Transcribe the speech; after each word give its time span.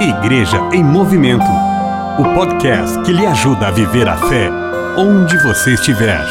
Igreja 0.00 0.56
em 0.72 0.82
Movimento 0.82 1.44
o 2.18 2.34
podcast 2.34 3.02
que 3.02 3.12
lhe 3.12 3.26
ajuda 3.26 3.68
a 3.68 3.70
viver 3.70 4.08
a 4.08 4.16
fé 4.16 4.48
onde 4.96 5.36
você 5.42 5.74
estiver. 5.74 6.24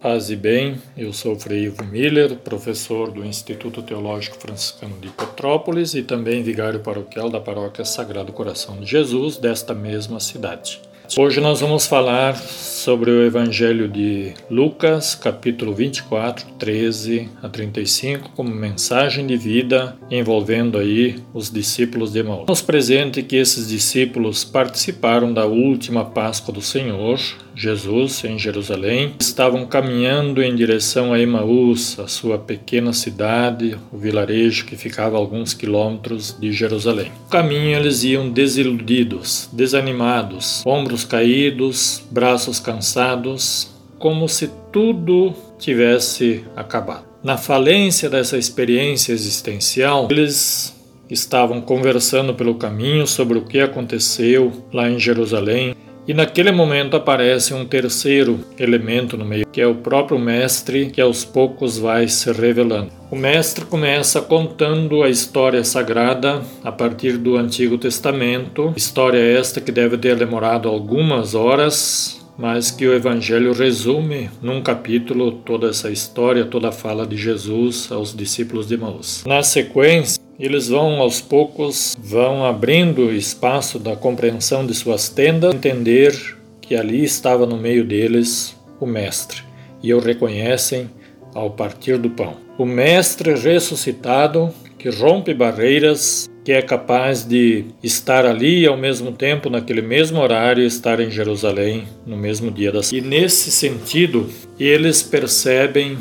Paz 0.00 0.30
e 0.30 0.36
bem, 0.36 0.80
eu 0.96 1.12
sou 1.12 1.34
Frei 1.34 1.64
Ivo 1.64 1.84
Miller, 1.84 2.36
professor 2.36 3.10
do 3.10 3.24
Instituto 3.24 3.82
Teológico 3.82 4.38
Franciscano 4.38 4.96
de 5.00 5.08
Petrópolis 5.08 5.94
e 5.94 6.04
também 6.04 6.40
vigário 6.44 6.78
paroquial 6.78 7.28
da 7.28 7.40
Paróquia 7.40 7.84
Sagrado 7.84 8.32
Coração 8.32 8.76
de 8.76 8.86
Jesus 8.86 9.38
desta 9.38 9.74
mesma 9.74 10.20
cidade. 10.20 10.80
Hoje 11.16 11.38
nós 11.38 11.60
vamos 11.60 11.86
falar 11.86 12.34
sobre 12.34 13.10
o 13.10 13.24
Evangelho 13.24 13.86
de 13.86 14.32
Lucas, 14.50 15.14
capítulo 15.14 15.74
24, 15.74 16.46
13 16.58 17.28
a 17.42 17.48
35, 17.48 18.30
como 18.30 18.50
mensagem 18.50 19.26
de 19.26 19.36
vida 19.36 19.96
envolvendo 20.10 20.78
aí 20.78 21.22
os 21.32 21.50
discípulos 21.50 22.12
de 22.12 22.20
Emaús. 22.20 22.46
Nos 22.48 22.62
presente 22.62 23.22
que 23.22 23.36
esses 23.36 23.68
discípulos 23.68 24.44
participaram 24.44 25.32
da 25.32 25.44
última 25.44 26.06
Páscoa 26.06 26.52
do 26.52 26.62
Senhor, 26.62 27.20
Jesus, 27.56 28.24
em 28.24 28.36
Jerusalém, 28.36 29.14
estavam 29.20 29.64
caminhando 29.64 30.42
em 30.42 30.54
direção 30.56 31.12
a 31.12 31.20
Emaús, 31.20 31.98
a 32.00 32.08
sua 32.08 32.36
pequena 32.36 32.92
cidade, 32.92 33.78
o 33.92 33.96
vilarejo 33.96 34.66
que 34.66 34.76
ficava 34.76 35.16
a 35.16 35.20
alguns 35.20 35.54
quilômetros 35.54 36.36
de 36.38 36.52
Jerusalém. 36.52 37.12
No 37.24 37.30
caminho 37.30 37.78
eles 37.78 38.02
iam 38.02 38.28
desiludidos, 38.28 39.48
desanimados, 39.52 40.64
ombros 40.66 40.93
caídos, 41.02 42.04
braços 42.10 42.60
cansados, 42.60 43.70
como 43.98 44.28
se 44.28 44.50
tudo 44.70 45.34
tivesse 45.58 46.44
acabado. 46.54 47.06
Na 47.22 47.38
falência 47.38 48.10
dessa 48.10 48.36
experiência 48.36 49.12
existencial, 49.12 50.06
eles 50.10 50.78
estavam 51.08 51.60
conversando 51.60 52.34
pelo 52.34 52.56
caminho 52.56 53.06
sobre 53.06 53.38
o 53.38 53.44
que 53.46 53.60
aconteceu 53.60 54.52
lá 54.72 54.90
em 54.90 54.98
Jerusalém 54.98 55.74
e 56.06 56.12
naquele 56.12 56.52
momento 56.52 56.96
aparece 56.96 57.54
um 57.54 57.64
terceiro 57.64 58.40
elemento 58.58 59.16
no 59.16 59.24
meio, 59.24 59.46
que 59.50 59.58
é 59.58 59.66
o 59.66 59.76
próprio 59.76 60.18
mestre, 60.18 60.90
que 60.90 61.00
aos 61.00 61.24
poucos 61.24 61.78
vai 61.78 62.08
se 62.08 62.30
revelando. 62.30 62.92
O 63.14 63.16
mestre 63.16 63.64
começa 63.64 64.20
contando 64.20 65.04
a 65.04 65.08
história 65.08 65.62
sagrada 65.62 66.42
a 66.64 66.72
partir 66.72 67.16
do 67.16 67.36
Antigo 67.36 67.78
Testamento, 67.78 68.74
história 68.76 69.20
esta 69.20 69.60
que 69.60 69.70
deve 69.70 69.96
ter 69.96 70.16
demorado 70.16 70.68
algumas 70.68 71.32
horas, 71.32 72.26
mas 72.36 72.72
que 72.72 72.84
o 72.84 72.92
Evangelho 72.92 73.52
resume 73.52 74.28
num 74.42 74.60
capítulo 74.60 75.30
toda 75.30 75.68
essa 75.68 75.92
história, 75.92 76.44
toda 76.44 76.70
a 76.70 76.72
fala 76.72 77.06
de 77.06 77.16
Jesus 77.16 77.86
aos 77.92 78.12
discípulos 78.12 78.66
de 78.66 78.76
Maús. 78.76 79.22
Na 79.24 79.44
sequência, 79.44 80.20
eles 80.36 80.66
vão 80.66 81.00
aos 81.00 81.20
poucos, 81.20 81.96
vão 81.96 82.44
abrindo 82.44 83.12
espaço 83.12 83.78
da 83.78 83.94
compreensão 83.94 84.66
de 84.66 84.74
suas 84.74 85.08
tendas, 85.08 85.54
entender 85.54 86.36
que 86.60 86.74
ali 86.74 87.04
estava 87.04 87.46
no 87.46 87.56
meio 87.56 87.84
deles 87.84 88.56
o 88.80 88.86
Mestre, 88.86 89.44
e 89.80 89.94
o 89.94 90.00
reconhecem 90.00 90.90
ao 91.34 91.50
partir 91.50 91.98
do 91.98 92.08
pão. 92.08 92.36
O 92.56 92.64
Mestre 92.64 93.34
ressuscitado 93.34 94.54
que 94.78 94.88
rompe 94.90 95.32
barreiras, 95.32 96.28
que 96.44 96.52
é 96.52 96.60
capaz 96.60 97.24
de 97.24 97.64
estar 97.82 98.26
ali 98.26 98.66
ao 98.66 98.76
mesmo 98.76 99.12
tempo, 99.12 99.48
naquele 99.48 99.80
mesmo 99.80 100.20
horário, 100.20 100.62
estar 100.62 101.00
em 101.00 101.10
Jerusalém 101.10 101.84
no 102.06 102.16
mesmo 102.16 102.50
dia 102.50 102.70
da 102.70 102.80
E 102.92 103.00
nesse 103.00 103.50
sentido, 103.50 104.28
eles 104.60 105.02
percebem 105.02 105.96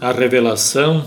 a 0.00 0.12
revelação 0.12 1.04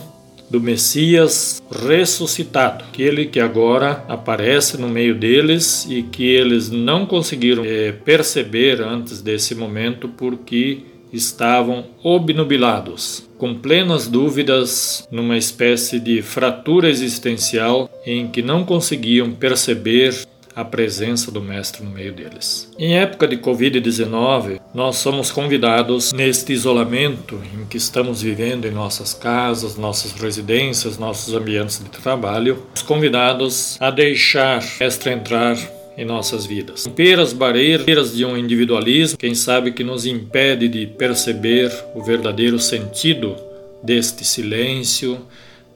do 0.50 0.60
Messias 0.60 1.64
ressuscitado, 1.72 2.84
aquele 2.84 3.26
que 3.26 3.40
agora 3.40 4.04
aparece 4.08 4.78
no 4.80 4.88
meio 4.88 5.16
deles 5.16 5.88
e 5.90 6.04
que 6.04 6.26
eles 6.26 6.70
não 6.70 7.06
conseguiram 7.06 7.64
é, 7.66 7.92
perceber 7.92 8.82
antes 8.82 9.22
desse 9.22 9.56
momento 9.56 10.10
porque 10.10 10.80
estavam 11.14 11.86
obnubilados, 12.04 13.30
com 13.38 13.54
plenas 13.56 14.08
dúvidas, 14.08 15.08
numa 15.12 15.38
espécie 15.38 16.00
de 16.00 16.22
fratura 16.22 16.90
existencial 16.90 17.90
em 18.06 18.28
que 18.28 18.42
não 18.42 18.66
conseguiam 18.66 19.32
perceber 19.32 20.14
a 20.56 20.64
presença 20.64 21.32
do 21.32 21.42
Mestre 21.42 21.84
no 21.84 21.90
meio 21.90 22.14
deles. 22.14 22.72
Em 22.78 22.98
época 22.98 23.28
de 23.28 23.38
Covid-19, 23.38 24.60
nós 24.74 24.98
somos 24.98 25.32
convidados 25.32 26.14
neste 26.14 26.54
isolamento 26.54 27.42
em 27.54 27.66
que 27.66 27.78
estamos 27.78 28.22
vivendo 28.22 28.66
em 28.66 28.72
nossas 28.72 29.14
casas, 29.14 29.76
nossas 29.76 30.12
residências, 30.14 30.98
nossos 30.98 31.34
ambientes 31.34 31.80
de 31.80 31.90
trabalho, 31.90 32.64
convidados 32.86 33.78
a 33.80 33.90
deixar 33.90 34.62
o 34.62 34.80
Mestre 34.80 35.12
entrar 35.12 35.58
em 35.98 36.05
nossas 36.05 36.45
vidas. 36.45 36.86
Romper 36.86 37.20
as 37.20 37.33
barreiras 37.33 38.15
de 38.15 38.26
um 38.26 38.37
individualismo, 38.37 39.17
quem 39.17 39.36
sabe 39.36 39.71
que 39.71 39.83
nos 39.83 40.05
impede 40.05 40.67
de 40.67 40.87
perceber 40.87 41.71
o 41.93 42.04
verdadeiro 42.04 42.59
sentido 42.59 43.36
deste 43.83 44.26
silêncio, 44.26 45.20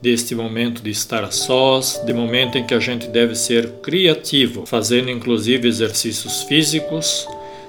deste 0.00 0.34
momento 0.34 0.82
de 0.82 0.90
estar 0.90 1.30
sós, 1.32 2.00
de 2.04 2.12
momento 2.12 2.56
em 2.56 2.64
que 2.64 2.74
a 2.74 2.80
gente 2.80 3.08
deve 3.08 3.34
ser 3.34 3.68
criativo, 3.82 4.64
fazendo 4.64 5.10
inclusive 5.10 5.68
exercícios 5.68 6.42
físicos, 6.44 7.26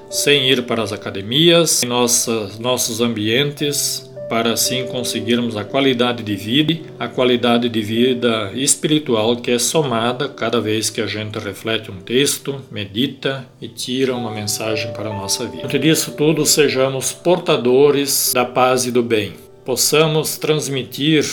sem 0.09 0.49
ir 0.49 0.63
para 0.63 0.81
as 0.81 0.91
academias, 0.91 1.83
em 1.83 1.88
nossas, 1.88 2.57
nossos 2.57 3.01
ambientes, 3.01 4.08
para 4.29 4.53
assim 4.53 4.85
conseguirmos 4.85 5.57
a 5.57 5.63
qualidade 5.63 6.22
de 6.23 6.35
vida, 6.35 6.79
a 7.00 7.07
qualidade 7.07 7.67
de 7.67 7.81
vida 7.81 8.51
espiritual 8.53 9.35
que 9.35 9.50
é 9.50 9.57
somada 9.57 10.29
cada 10.29 10.62
vez 10.62 10.90
que 10.90 11.01
a 11.01 11.07
gente 11.07 11.40
reflete 11.40 11.90
um 11.90 12.00
texto, 12.00 12.62
medita 12.72 13.45
e 13.59 13.68
tira 13.68 14.16
uma 14.16 14.31
mensagem 14.31 14.94
para 14.94 15.09
a 15.09 15.13
nossa 15.13 15.45
vida. 15.45 15.57
Diante 15.57 15.79
disso 15.79 16.12
tudo, 16.12 16.45
sejamos 16.45 17.12
portadores 17.12 18.31
da 18.34 18.45
paz 18.45 18.85
e 18.85 18.91
do 18.91 19.01
bem. 19.01 19.34
Possamos 19.66 20.38
transmitir 20.38 21.25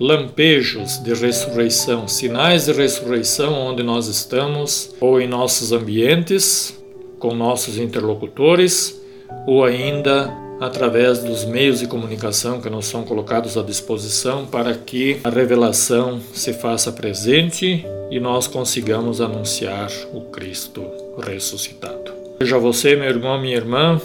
lampejos 0.00 0.98
de 1.02 1.14
ressurreição, 1.14 2.08
sinais 2.08 2.64
de 2.66 2.72
ressurreição 2.72 3.54
onde 3.54 3.84
nós 3.84 4.08
estamos, 4.08 4.92
ou 5.00 5.20
em 5.20 5.28
nossos 5.28 5.70
ambientes, 5.70 6.76
com 7.20 7.34
nossos 7.34 7.78
interlocutores, 7.78 9.00
ou 9.46 9.64
ainda 9.64 10.41
através 10.64 11.18
dos 11.18 11.44
meios 11.44 11.80
de 11.80 11.86
comunicação 11.86 12.60
que 12.60 12.70
nos 12.70 12.86
são 12.86 13.02
colocados 13.02 13.56
à 13.56 13.62
disposição 13.62 14.46
para 14.46 14.74
que 14.74 15.18
a 15.24 15.30
revelação 15.30 16.20
se 16.32 16.52
faça 16.52 16.92
presente 16.92 17.84
e 18.10 18.20
nós 18.20 18.46
consigamos 18.46 19.20
anunciar 19.20 19.90
o 20.12 20.20
Cristo 20.22 20.84
ressuscitado. 21.18 22.12
Seja 22.38 22.58
você, 22.58 22.94
meu 22.94 23.08
irmão, 23.08 23.40
minha 23.40 23.56
irmã, 23.56 24.00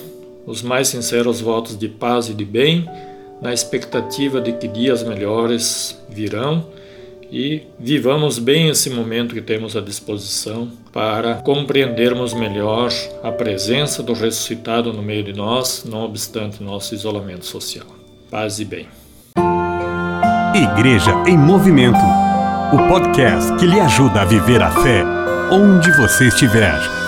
os 0.46 0.62
mais 0.62 0.88
sinceros 0.88 1.42
votos 1.42 1.78
de 1.78 1.88
paz 1.88 2.30
e 2.30 2.34
de 2.34 2.46
bem 2.46 2.90
na 3.42 3.54
expectativa 3.54 4.42
de 4.42 4.54
que 4.54 4.68
dias 4.68 5.04
melhores 5.04 5.98
virão 6.10 6.66
e 7.32 7.64
vivamos 7.80 8.40
bem 8.40 8.70
esse 8.70 8.90
momento 8.90 9.34
que 9.34 9.42
temos 9.42 9.76
à 9.76 9.82
disposição 9.82 10.70
para 10.94 11.36
compreendermos 11.36 12.34
melhor 12.34 12.92
a 13.24 13.32
presença 13.32 14.02
do 14.02 14.14
ressuscitado 14.14 14.94
no 14.94 15.02
meio 15.02 15.24
de 15.24 15.34
nós, 15.34 15.84
não 15.86 16.04
obstante 16.04 16.64
nosso 16.64 16.96
isolamento 16.96 17.46
social. 17.46 17.88
Paz 18.30 18.60
e 18.60 18.66
bem. 18.66 18.88
Igreja 20.56 21.12
em 21.28 21.38
Movimento 21.38 22.00
o 22.74 22.78
podcast 22.90 23.56
que 23.56 23.66
lhe 23.66 23.80
ajuda 23.80 24.22
a 24.22 24.26
viver 24.26 24.62
a 24.62 24.70
fé 24.70 25.02
onde 25.50 25.90
você 25.92 26.28
estiver. 26.28 27.07